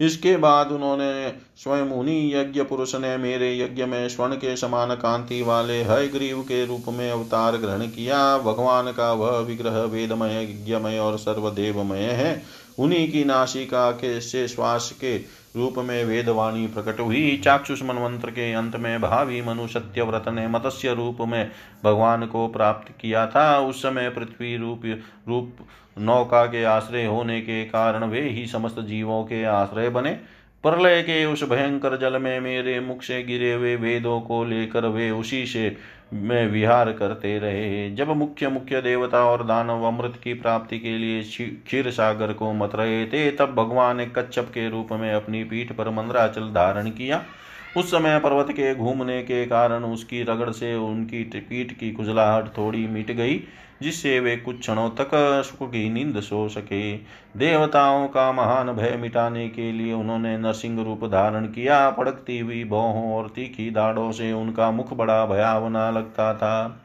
[0.00, 5.42] इसके बाद उन्होंने स्वयं उन्हीं यज्ञ पुरुष ने मेरे यज्ञ में स्वर्ण के समान कांति
[5.42, 11.18] वाले हयग्रीव के रूप में अवतार ग्रहण किया। भगवान का वह विग्रह वेदमय, यज्ञमय और
[11.18, 12.42] सर्वदेवमय है।
[12.78, 15.18] उन्हीं की नासिका के से श्वास के
[15.56, 20.94] रूप में वेदवाणी प्रकट हुई। चाक्षुष मनवंत्र के अंत में भावी मनु सत्यव्रत ने मत्स्य
[20.94, 21.50] रूप में
[21.84, 24.82] भगवान को प्राप्त किया था। उस समय पृथ्वी रूप
[25.28, 25.56] रूप
[25.98, 30.10] नौका के आश्रय होने के कारण वे ही समस्त जीवों के आश्रय बने।
[30.64, 35.10] प्रलय के उस भयंकर जल में मेरे मुख से गिरे हुए वेदों को लेकर वे
[35.10, 35.76] उसी से
[36.12, 41.22] में विहार करते रहे। जब मुख्य मुख्य देवता और दानव अमृत की प्राप्ति के लिए
[41.22, 45.72] क्षीर सागर को मत रहे थे, तब भगवान ने कच्छप के रूप में अपनी पीठ
[45.72, 47.22] पर मंद्राचल धारण किया।
[47.76, 52.86] उस समय पर्वत के घूमने के कारण उसकी रगड़ से उनकी पीठ की खुजलाहट थोड़ी
[52.86, 53.40] मिट गई।
[53.82, 55.10] जिससे वे कुछ क्षणों तक
[55.46, 56.96] सुख की नींद सो सके।
[57.36, 63.12] देवताओं का महान भय मिटाने के लिए उन्होंने नरसिंह रूप धारण किया। पड़कती हुई भौहों
[63.14, 66.80] और तीखी दाढ़ों से उनका मुख बड़ा भयावना लगता था।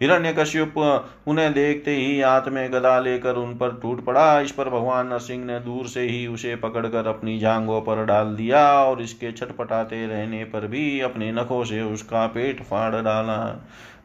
[0.00, 0.78] हिरण्यकश्यप
[1.26, 5.44] उन्हें देखते ही हाथ में गदा लेकर उन पर टूट पड़ा। इस पर भगवान नरसिंह
[5.44, 10.44] ने दूर से ही उसे पकड़कर अपनी जांघों पर डाल दिया और इसके छटपटाते रहने
[10.44, 13.38] पर भी अपने नखों से उसका पेट फाड़ डाला।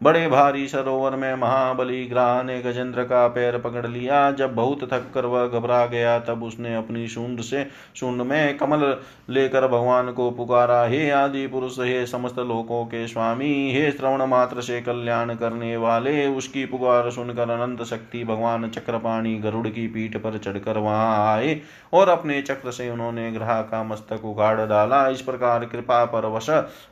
[0.02, 5.12] बड़े भारी सरोवर में महाबली ग्राह ने गजेंद्र का पैर पकड़ लिया। जब बहुत थक
[5.14, 8.96] कर वह घबरा गया, तब उसने अपनी शुंड से शुंड में कमल
[9.30, 14.62] लेकर भगवान को पुकारा, हे आदि पुरुष, हे समस्त लोकों के स्वामी, हे श्रवण मात्र
[14.62, 20.38] से कल्याण करने वाले, उसकी पुकार सुनकर अनंत शक्ति भगवान चक्रपाणी गरुड़ की पीठ पर
[20.38, 21.60] चढ़कर वहाँ आए
[21.94, 26.50] और अपने चक्र से उन्होंने ग्रह का मस्तक उगाड़ डाला। इस प्रकार कृपा पर वश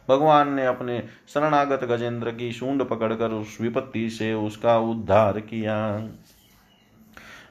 [0.10, 1.04] भगवान ने अपने
[1.34, 5.78] शरणागत गजेंद्र की सूंड पकड़कर उस विपत्ति से उसका उद्धार किया।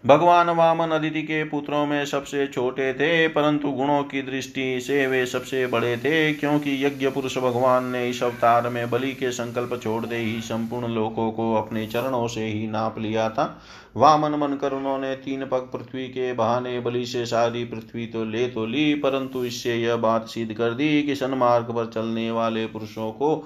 [0.05, 5.25] भगवान वामन अदिति के पुत्रों में सबसे छोटे थे, परंतु गुणों की दृष्टि से वे
[5.27, 10.05] सबसे बड़े थे, क्योंकि यज्ञ पुरुष भगवान ने इस अवतार में बलि के संकल्प छोड़
[10.07, 13.63] दे ही संपूर्ण लोकों को अपने चरणों से ही नाप लिया था।
[13.97, 18.67] वामन मनकर उन्होंने तीन पग पृथ्वी के बहाने बलि से सारी पृथ्वी तो ले तो
[18.67, 23.37] ली, परंतु इससे यह बात सिद्ध कर दी कि सन्मार्ग पर चलने वाले पुरुषों को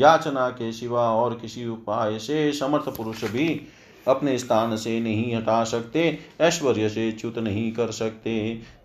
[0.00, 3.60] याचना के सिवा और किसी उपाय से समर्थ पुरुष भी
[4.06, 8.32] अपने स्थान से नहीं हटा सकते, ऐश्वर्य से च्युत नहीं कर सकते।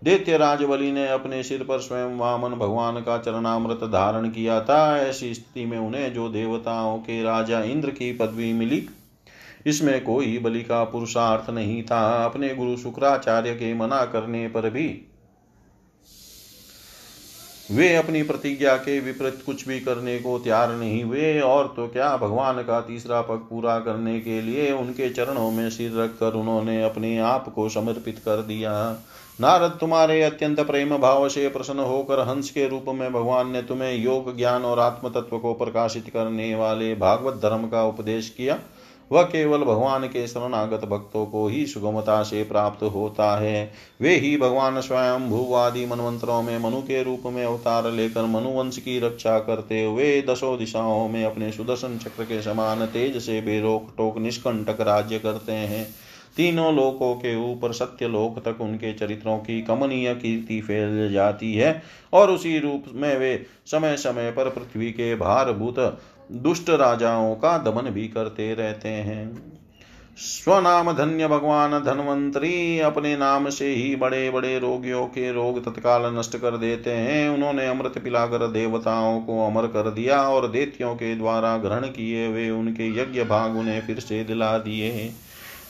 [0.04, 5.32] दैत्य राजबली ने अपने सिर पर स्वयं वामन भगवान का चरणामृत धारण किया था। ऐसी
[5.34, 8.86] स्थिति में उन्हें जो देवताओं के राजा इंद्र की पदवी मिली,
[9.66, 14.88] इसमें कोई बलि का पुरुषार्थ नहीं था। अपने गुरु शुक्राचार्य के मना करने पर भी
[17.70, 22.16] वे अपनी प्रतिज्ञा के विपरीत कुछ भी करने को तैयार नहीं हुए, और तो क्या
[22.16, 27.18] भगवान का तीसरा पग पूरा करने के लिए उनके चरणों में सिर रखकर उन्होंने अपने
[27.18, 28.72] आप को समर्पित कर दिया।
[29.40, 33.92] नारद, तुम्हारे अत्यंत प्रेम भाव से प्रसन्न होकर हंस के रूप में भगवान ने तुम्हें
[33.94, 38.58] योग, ज्ञान और आत्म तत्व को प्रकाशित करने वाले भागवत धर्म का उपदेश किया।
[39.12, 44.36] वह केवल भगवान के शरणागत भक्तों को ही सुगमता से प्राप्त होता है। वे ही
[44.36, 49.84] भगवान स्वयं भूवादि मनवंतरों में मनु के रूप में अवतार लेकर मनुवंश की रक्षा करते
[49.84, 55.18] हुए दसों दिशाओं में अपने सुदर्शन चक्र के समान तेज से बेरोक टोक निष्कंटक राज्य
[55.18, 55.86] करते हैं।
[56.36, 61.82] तीनों लोकों के ऊपर सत्य लोक तक उनके चरित्रों की कमनीय कीर्ति फैल जाती है
[62.12, 65.78] और उसी रूप में वे समय समय पर पृथ्वी के भारभूत
[66.32, 69.52] दुष्ट राजाओं का दमन भी करते रहते हैं।
[70.16, 76.36] स्वनाम धन्य भगवान धनवंतरी अपने नाम से ही बड़े बड़े रोगियों के रोग तत्काल नष्ट
[76.36, 81.56] कर देते हैं। उन्होंने अमृत पिलाकर देवताओं को अमर कर दिया और देतियों के द्वारा
[81.56, 85.12] ग्रहण किए हुए उनके यज्ञ भाग उन्हें फिर से दिला दिए।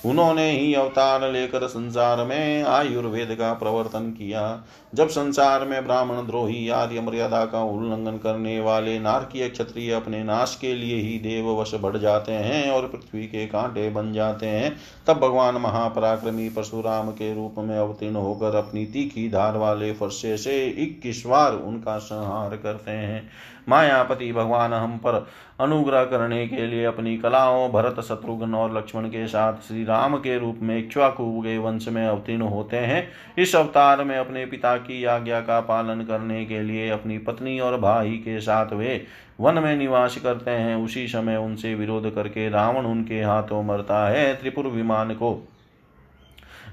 [0.05, 6.69] उन्होंने ही अवतार लेकर संसार में आयुर्वेद का प्रवर्तन किया। जब संसार में ब्राह्मण, द्रोही
[6.69, 11.97] आदि मर्यादा का उल्लंघन करने वाले नारकीय क्षत्रिय अपने नाश के लिए ही देववश बढ़
[11.97, 14.77] जाते हैं और पृथ्वी के कांटे बन जाते हैं,
[15.07, 20.67] तब भगवान महापराक्रमी परशुराम के रूप में अवतीर्ण होकर अपनी तीखी धार वाले फर्शे से
[20.67, 23.29] इक्कीस बार उनका संहार करते हैं।
[23.69, 25.27] मायापति भगवान हम पर
[25.61, 30.39] अनुग्रह करने के लिए अपनी कलाओं, भरत, शत्रुघ्न और लक्ष्मण के साथ श्री राम के
[30.39, 33.09] रूप में इक्ष्वाकु के वंश में अवतीर्ण होते हैं।
[33.39, 37.81] इस अवतार में अपने पिता की आज्ञा का पालन करने के लिए अपनी पत्नी और
[37.81, 39.07] भाई के साथ वे
[39.41, 44.35] वन में निवास करते हैं। उसी समय उनसे विरोध करके रावण उनके हाथों मरता है
[44.35, 45.49] त्रिपुर विमान को।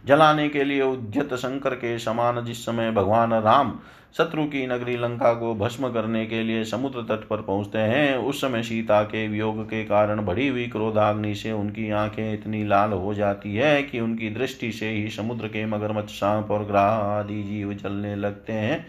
[0.06, 3.80] जलाने के लिए उद्यत शंकर के समान जिस समय भगवान राम
[4.18, 8.42] शत्रु की नगरी लंका को भस्म करने के लिए समुद्र तट पर पहुँचते हैं। उस
[8.42, 13.14] समय सीता के वियोग के कारण बढ़ी हुई क्रोधाग्नि से उनकी आँखें इतनी लाल हो
[13.14, 17.74] जाती है कि उनकी दृष्टि से ही समुद्र के मगरमच्छ सांप और ग्राह आदि जीव
[17.74, 18.86] जलने लगते हैं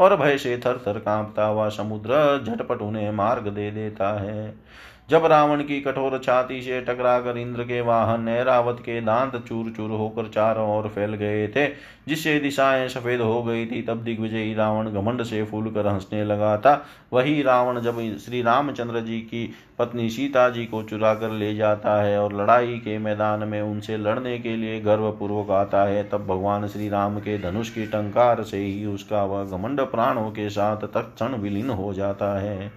[0.00, 4.54] और भय से थर थर कांपता हुआ समुद्र झटपट उन्हें मार्ग दे देता है।
[5.08, 9.90] जब रावण की कठोर छाती से टकराकर इंद्र के वाहन ऐरावत के दांत चूर चूर
[9.90, 11.66] होकर चारों ओर फैल गए थे,
[12.08, 16.56] जिससे दिशाएँ सफ़ेद हो गई थी, तब दिग्विजयी रावण घमंड से फूल कर हंसने लगा
[16.56, 21.54] था। वही रावण जब श्री रामचंद्र जी की पत्नी सीता जी को चुरा कर ले
[21.54, 26.26] जाता है और लड़ाई के मैदान में उनसे लड़ने के लिए गर्वपूर्वक आता है, तब
[26.26, 30.76] भगवान श्री राम के धनुष की टंकार से ही उसका वह घमंड प्राणों के साथ
[30.76, 32.72] तत्ण विलीन हो जाता है।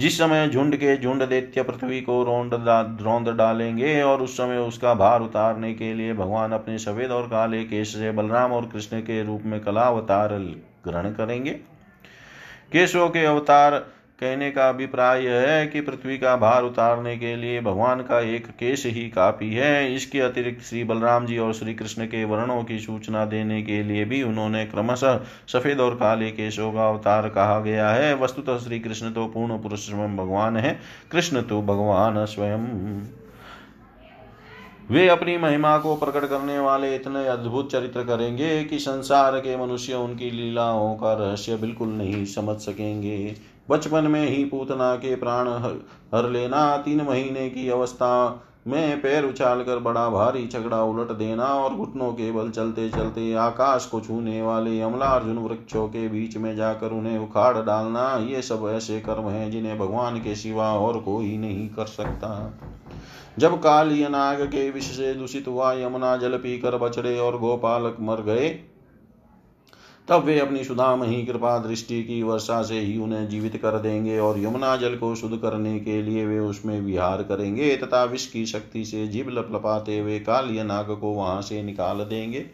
[0.00, 2.54] जिस समय झुंड के झुंड दैत्य पृथ्वी को रोंद
[3.02, 7.64] रौंद डालेंगे और उस समय उसका भार उतारने के लिए भगवान अपने सफ़ेद और काले
[7.64, 10.28] केश से बलराम और कृष्ण के रूप में कला अवतार
[10.84, 11.50] ग्रहण करेंगे।
[12.72, 13.86] केशों के अवतार
[14.18, 18.46] कहने का अभिप्राय यह है कि पृथ्वी का भार उतारने के लिए भगवान का एक
[18.50, 22.78] केश ही काफ़ी है। इसके अतिरिक्त श्री बलराम जी और श्री कृष्ण के वर्णों की
[22.78, 27.90] सूचना देने के लिए भी उन्होंने क्रमशः सफ़ेद और काले केशों का अवतार कहा गया
[27.90, 30.78] है। वस्तुतः श्री कृष्ण तो पूर्ण पुरुष स्वयं भगवान है।
[31.12, 32.66] कृष्ण तो भगवान स्वयं।
[34.90, 39.94] वे अपनी महिमा को प्रकट करने वाले इतने अद्भुत चरित्र करेंगे कि संसार के मनुष्य
[39.94, 45.84] उनकी लीलाओं का रहस्य बिल्कुल नहीं समझ सकेंगे। बचपन में ही पूतना के प्राण हर
[46.14, 51.44] हर लेना, तीन महीने की अवस्था में पैर उछाल कर बड़ा भारी झगड़ा उलट देना
[51.44, 56.56] और घुटनों के बल चलते चलते आकाश को छूने वाले अमलार्जुन वृक्षों के बीच में
[56.56, 61.36] जाकर उन्हें उखाड़ डालना, ये सब ऐसे कर्म हैं जिन्हें भगवान के सिवा और कोई
[61.38, 62.58] नहीं कर सकता।
[63.38, 68.22] जब काल नाग के विष से दूषित हुआ, यमुना जल पीकर बछड़े और गोपालक मर
[68.22, 68.48] गए
[70.08, 74.18] तब वे अपनी सुधाम ही कृपा दृष्टि की वर्षा से ही उन्हें जीवित कर देंगे
[74.18, 78.46] और यमुना जल को शुद्ध करने के लिए वे उसमें विहार करेंगे तथा विष की
[78.46, 82.46] शक्ति से जीव लपलपाते हुए काल्य नाग को वहाँ से निकाल देंगे।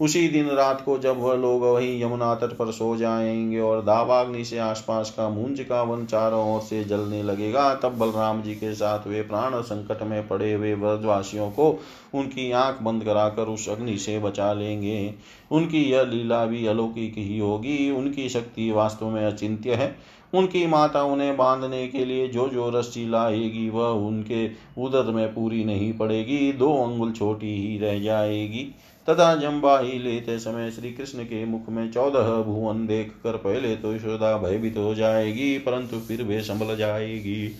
[0.00, 4.44] उसी दिन रात को जब वह लोग वही यमुना तट पर सो जाएँगे और दावाग्नि
[4.44, 8.74] से आसपास का मूंज का वन चारों ओर से जलने लगेगा, तब बलराम जी के
[8.74, 11.80] साथ वे प्राण संकट में पड़े हुए व्रजवासियों को
[12.14, 15.14] उनकी आँख बंद कराकर उस अग्नि से बचा लेंगे।
[15.50, 19.96] उनकी यह लीला भी अलौकिक ही होगी। उनकी शक्ति वास्तव में अचिंत्य है।
[20.34, 24.48] उनकी माता उन्हें बांधने के लिए जो जो रस्सी लाएगी, वह उनके
[24.82, 28.74] उदर में पूरी नहीं पड़ेगी। दो अंगुल छोटी ही रह जाएगी।
[29.10, 33.94] तथा जम्बाही लेते समय श्री कृष्ण के मुख में चौदह भुवन देख कर पहले तो
[33.94, 37.52] यशोदा भयभीत हो जाएगी, परंतु फिर वे संभल जाएगी।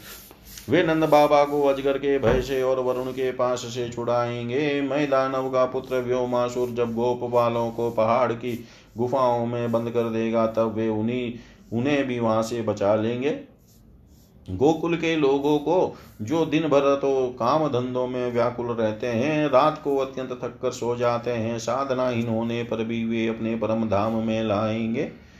[0.69, 5.11] वे नंद बाबा को अजगर के भय से और वरुण के पास से छुड़ाएँगे। मैं
[5.11, 8.65] दानव का पुत्र व्योमासुर जब गोप वालों को पहाड़ की
[8.97, 11.33] गुफाओं में बंद कर देगा, तब वे उन्हीं,
[11.73, 13.31] उन्हें भी वहाँ से बचा लेंगे।
[14.57, 19.81] गोकुल के लोगों को जो दिन भर तो काम धंधों में व्याकुल रहते हैं, रात
[19.85, 24.13] को अत्यंत थक कर सो जाते हैं, साधनाहीन होने पर भी वे अपने परम धाम
[24.13, 25.31] में लाएँगे।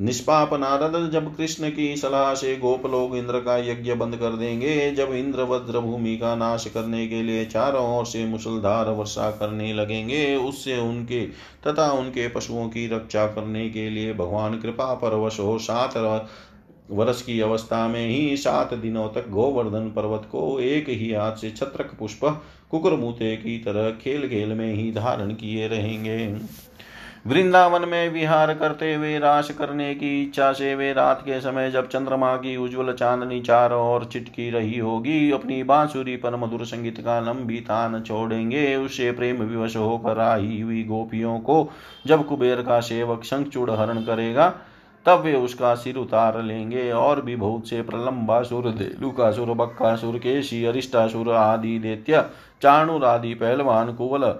[0.00, 4.90] निष्पाप नारद, जब कृष्ण की सलाह से गोप लोग इंद्र का यज्ञ बंद कर देंगे,
[4.90, 9.72] जब इंद्र वज्र भूमि का नाश करने के लिए चारों ओर से मुसलधार वर्षा करने
[9.72, 11.26] लगेंगे, उससे उनके
[11.66, 15.96] तथा उनके पशुओं की रक्षा करने के लिए भगवान कृपा परवश हो, सात
[16.90, 21.50] वर्ष की अवस्था में ही सात दिनों तक गोवर्धन पर्वत को एक ही हाथ से
[21.50, 22.20] छत्रक पुष्प
[22.70, 26.26] कुकुरमुते की तरह खेल खेल में ही धारण किए रहेंगे।
[27.26, 31.88] वृंदावन में विहार करते हुए रास करने की इच्छा से वे रात के समय जब
[31.88, 37.18] चंद्रमा की उज्जवल चांदनी चारों ओर चिटकी रही होगी, अपनी बांसुरी पर मधुर संगीत का
[37.20, 41.70] लंबी तान छोड़ेंगे। उससे प्रेम विवश होकर आई हुई गोपियों को
[42.06, 44.52] जब कुबेर का सेवक शंखचूड़ हरण करेगा
[45.06, 51.32] तब वे उसका सिर उतार लेंगे और भी बहुत से प्रलंबासुर देलुकासुर बक्कासुर केशी अरिष्टासुर
[51.32, 52.24] आदि दैत्य
[52.62, 54.34] चाणुर आदि पहलवान कुवल,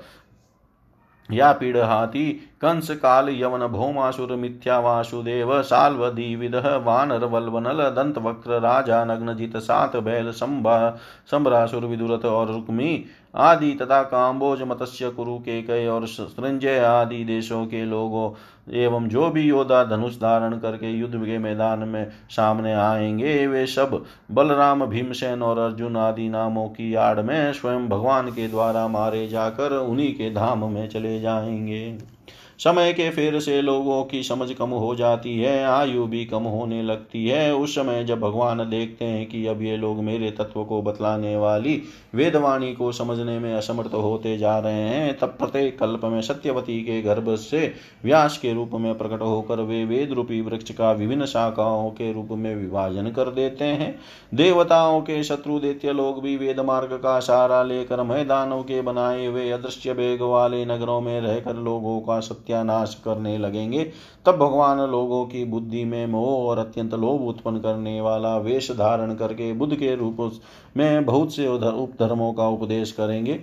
[1.29, 8.61] या पीड़ हाथी कंस काल यवन भौमासुर मिथ्या वासुदेव साल्वदी विदह वानर वल्वनल दंत वक्र
[8.61, 10.91] राजा नग्नजित सात बैल संभा
[11.31, 13.05] संभरासुर विदुरथ और रुक्मी
[13.37, 18.31] आदि तथा काम्बोज मत्स्य कुरु के कई और संजय आदि देशों के लोगों
[18.75, 24.05] एवं जो भी योद्धा धनुष धारण करके युद्ध के मैदान में सामने आएँगे, वे सब
[24.31, 29.73] बलराम, भीमसेन और अर्जुन आदि नामों की आड़ में स्वयं भगवान के द्वारा मारे जाकर
[29.73, 32.19] उन्हीं के धाम में चले जाएँगे।
[32.61, 36.83] समय के फेर से लोगों की समझ कम हो जाती है, आयु भी कम होने
[36.83, 40.81] लगती है। उस समय जब भगवान देखते हैं कि अब ये लोग मेरे तत्व को
[40.83, 41.83] बतलाने वाली
[42.15, 47.01] वेदवाणी को समझने में असमर्थ होते जा रहे हैं, तब प्रत्येक कल्प में सत्यवती के
[47.03, 47.73] गर्भ से
[48.05, 52.29] व्यास के रूप में प्रकट होकर वे वेद रूपी वृक्ष का विभिन्न शाखाओं के रूप
[52.33, 53.95] में विभाजन कर देते हैं।
[54.35, 59.51] देवताओं के शत्रु दैत्य लोग भी वेद मार्ग का सहारा लेकर मैदानों के बनाए हुए
[59.51, 63.85] अदृश्य बेग वाले नगरों में रहकर लोगों का सत्यानाश करने लगेंगे?
[64.27, 69.15] तब भगवान लोगों की बुद्धि में मोह और अत्यंत लोभ उत्पन्न करने वाला वेश धारण
[69.15, 70.33] करके बुद्ध के रूप
[70.77, 73.41] में बहुत से उपधर्मों का उपदेश करेंगे।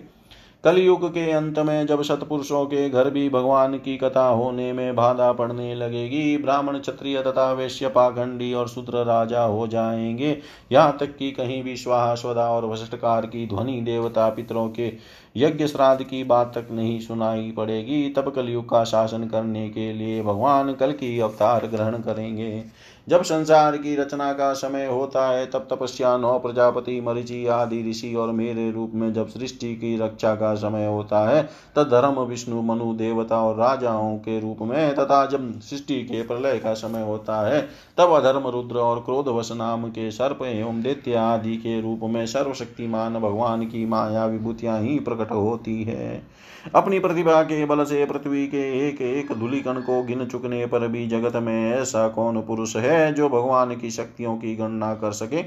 [0.65, 5.31] कलयुग के अंत में जब सतपुरुषों के घर भी भगवान की कथा होने में बाधा
[5.31, 10.37] पड़ने लगेगी, ब्राह्मण क्षत्रिय तथा वैश्य पाखंडी और शूद्र राजा हो जाएँगे।
[10.71, 14.93] यहाँ तक कि कहीं भी स्वाहा स्वदा और वसटकार की ध्वनि देवता पितरों के
[15.37, 20.21] यज्ञ श्राद्ध की बात तक नहीं सुनाई पड़ेगी। तब कलयुग का शासन करने के लिए
[20.21, 22.63] भगवान कल की अवतार ग्रहण करेंगे।
[23.09, 28.15] जब संसार की रचना का समय होता है, तब तपस्या नौ प्रजापति मरिचि आदि ऋषि
[28.15, 32.61] और मेरे रूप में जब सृष्टि की रक्षा का समय होता है, तब धर्म, विष्णु,
[32.61, 37.47] मनु, देवता और राजाओं के रूप में तथा जब सृष्टि के प्रलय का समय होता
[37.47, 37.61] है,
[37.97, 43.13] तब अधर्म, रुद्र और क्रोधवश नाम के सर्प एवं दैत्य आदि के रूप में सर्वशक्तिमान
[43.13, 46.35] भगवान की माया विभूतियाँ ही प्रकट होती है।
[46.73, 51.07] अपनी प्रतिभा के बल से पृथ्वी के एक एक धूलिकण को गिन चुकने पर भी
[51.07, 55.43] जगत में ऐसा कौन पुरुष है जो भगवान की शक्तियों की गणना कर सके?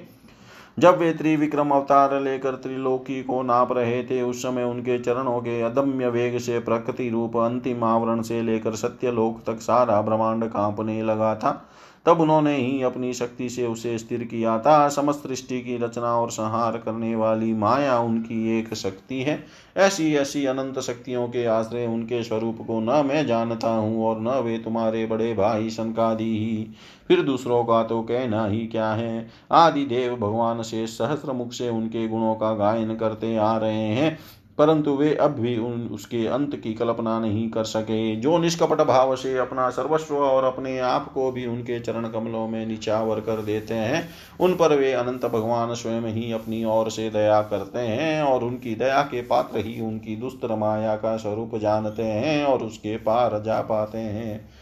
[0.79, 5.63] जब वे त्रिविक्रम अवतार लेकर त्रिलोकी को नाप रहे थे, उस समय उनके चरणों के
[5.63, 11.35] अदम्य वेग से प्रकृति रूप अंतिम आवरण से लेकर सत्यलोक तक सारा ब्रह्मांड कांपने लगा
[11.35, 11.65] था।
[12.09, 16.31] तब उन्होंने ही अपनी शक्ति से उसे स्थिर किया था। समस्त सृष्टि की रचना और
[16.31, 19.45] संहार करने वाली माया उनकी एक शक्ति है।
[19.77, 24.29] ऐसी ऐसी अनंत शक्तियों के आश्रय उनके स्वरूप को न मैं जानता हूँ और न
[24.29, 26.67] वे तुम्हारे बड़े भाई शंकादि ही।
[27.09, 29.29] फिर दूसरों का तो कहना ही क्या है?
[29.53, 34.19] आदि देव भगवान से सहस्र मुख से उनके गुणों का गायन करते आ रहे हैं।
[34.59, 39.15] परंतु वे अब भी उन, उसके अंत की कल्पना नहीं कर सके। जो निष्कपट भाव
[39.17, 43.75] से अपना सर्वस्व और अपने आप को भी उनके चरण कमलों में निचावर कर देते
[43.75, 44.09] हैं,
[44.41, 48.75] उन पर वे अनंत भगवान स्वयं ही अपनी ओर से दया करते हैं और उनकी
[48.75, 53.61] दया के पात्र ही उनकी दुस्तर माया का स्वरूप जानते हैं और उसके पार जा
[53.61, 54.58] पाते हैं।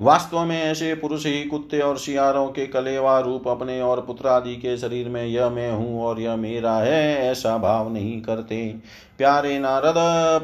[0.00, 4.54] वास्तव में ऐसे पुरुष ही कुत्ते और शियारों के कलेवा रूप अपने और पुत्र आदि
[4.56, 8.56] के शरीर में यह मैं हूँ और यह मेरा है, ऐसा भाव नहीं करते।
[9.18, 9.94] प्यारे नारद,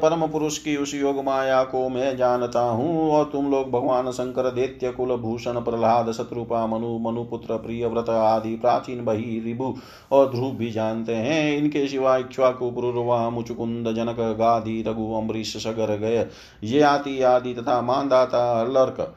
[0.03, 4.51] परम पुरुष की उस योग माया को मैं जानता हूँ और तुम लोग भगवान शंकर,
[4.51, 9.75] दैत्य, कुल भूषण, प्रहलाद, शत्रुपा, मनु, मनुपुत्र प्रिय व्रत आदि, प्राचीन बही, रिभु
[10.13, 15.97] और ध्रुव भी जानते हैं। इनके सिवा इक्ष्वाकु पुरुर्वा मुचुकुंद, जनक, गाधि, रघु, अम्बरीश, सगर,
[15.97, 16.27] गय,
[16.65, 19.15] ये आदि तथा मानदाता, लर्क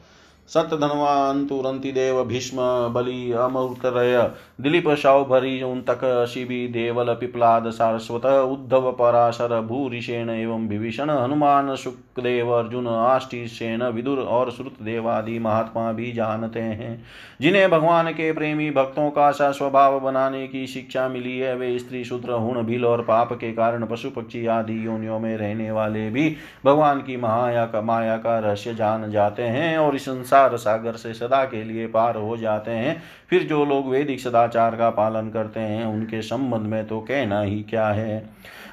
[0.49, 2.57] सतधनवान्तुरंति देव भीष्म
[2.93, 4.15] बलि अमृतरय
[4.61, 12.87] दिलीप शौभरी उन्तक शिवि देवल पिप्लाद, सारस्वत, उद्धव पराशर भूरिषेण एवं विभीषण, हनुमान सुखदेव अर्जुन
[12.87, 17.03] आष्टिशेन विदुर और श्रुत देवादि महात्मा भी जानते हैं।
[17.41, 22.03] जिन्हें भगवान के प्रेमी भक्तों का सा स्वभाव बनाने की शिक्षा मिली है, वे स्त्री,
[22.03, 26.35] शूद्र, हुण, भील और पाप के कारण पशु, पक्षी आदि योनियों में रहने वाले भी
[26.65, 31.13] भगवान की महाया का माया का रहस्य जान जाते हैं और इस संसार सागर से
[31.13, 34.19] सदा के लिए पार हो जाते हैं। फिर जो लोग वैदिक
[34.53, 38.29] सदाचार का पालन करते हैं, उनके संबंध में तो कहना ही क्या है?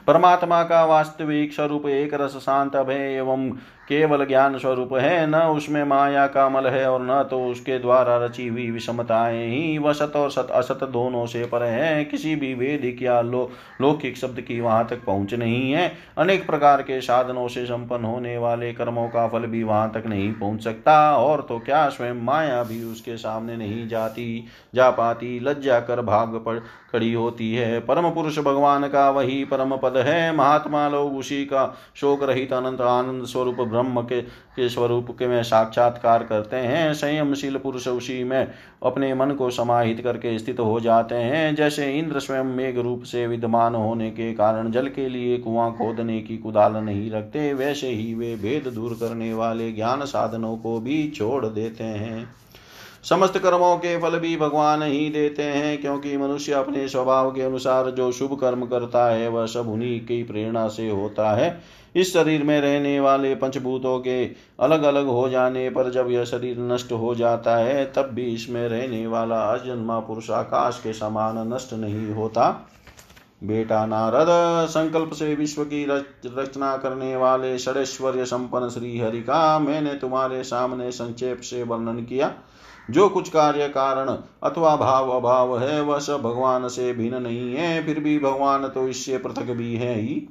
[0.06, 3.50] परमात्मा का वास्तविक स्वरूप एक रस शांत अभय एवं
[3.90, 8.16] केवल ज्ञान स्वरूप है, न उसमें माया का मल है और न तो उसके द्वारा
[8.16, 12.52] रची हुई विषमताएँ ही वह सत और सत असत दोनों से पर है। किसी भी
[12.54, 17.46] वेदिक या लो लौकिक शब्द की वहाँ तक पहुँच नहीं है। अनेक प्रकार के साधनों
[17.48, 21.58] से संपन्न होने वाले कर्मों का फल भी वहाँ तक नहीं पहुँच सकता और तो
[21.58, 26.62] क्या स्वयं माया भी उसके सामने नहीं जाती, जा पाती, लज्जा कर भाग पर
[26.92, 31.74] खड़ी होती है। परम पुरुष भगवान का वही परम पद है। महात्मा लोग उसी का
[31.96, 37.56] शोक रहित अनंत आनंद स्वरूप ब्रह्म के के स्वरूप के में साक्षात्कार करते हैं। संयमशील
[37.56, 38.48] पुरुष उसी में
[38.82, 43.26] अपने मन को समाहित करके स्थित हो जाते हैं। जैसे इंद्र स्वयं मेघ रूप से
[43.26, 48.14] विद्यमान होने के कारण जल के लिए कुआँ खोदने की कुदाल नहीं रखते, वैसे ही
[48.14, 52.40] वे भेद दूर करने वाले ज्ञान साधनों को भी छोड़ देते हैं।
[53.04, 57.90] समस्त कर्मों के फल भी भगवान ही देते हैं, क्योंकि मनुष्य अपने स्वभाव के अनुसार
[57.90, 61.60] जो शुभ कर्म करता है, वह सब उन्हीं की प्रेरणा से होता है।
[61.96, 64.24] इस शरीर में रहने वाले पंचभूतों के
[64.60, 68.68] अलग अलग हो जाने पर जब यह शरीर नष्ट हो जाता है, तब भी इसमें
[68.68, 72.50] रहने वाला अजन्मा पुरुष आकाश के समान नष्ट नहीं होता।
[73.44, 74.26] बेटा नारद,
[74.68, 75.84] संकल्प से विश्व की
[76.26, 82.32] रचना करने वाले षडेश्वर्य संपन्न श्री हरि का मैंने तुम्हारे सामने संक्षेप से वर्णन किया।
[82.90, 84.08] जो कुछ कार्य कारण
[84.42, 88.88] अथवा भाव अभाव है, वह सब भगवान से भिन्न नहीं है, फिर भी भगवान तो
[88.88, 90.28] इससे पृथक भी है ही।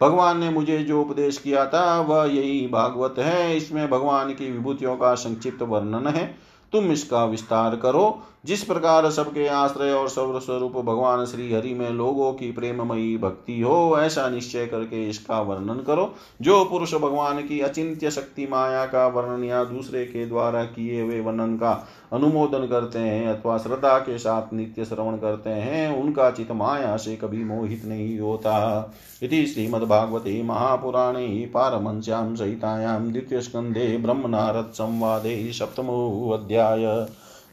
[0.00, 4.96] भगवान ने मुझे जो उपदेश किया था, वह यही भागवत है। इसमें भगवान की विभूतियों
[4.96, 6.38] का संक्षिप्त वर्णन है।
[6.72, 12.32] तुम इसका विस्तार करो। जिस प्रकार सबके आश्रय और सर्वस्वरूप भगवान श्री हरि में लोगों
[12.32, 18.10] की प्रेममयी भक्ति हो, ऐसा निश्चय करके इसका वर्णन करो। जो पुरुष भगवान की अचिंत्य
[18.10, 21.72] शक्ति माया का वर्णन या दूसरे के द्वारा किए हुए वर्णन का
[22.12, 27.16] अनुमोदन करते हैं अथवा श्रद्धा के साथ नित्य श्रवण करते हैं, उनका चित माया से
[27.16, 28.92] कभी मोहित नहीं होता।
[29.22, 37.06] इति श्रीमद्भागवते महापुराणे पारमश्याम सहितायां द्वितीयस्कन्धे ब्रह्मनारद संवादे सप्तमोऽध्याय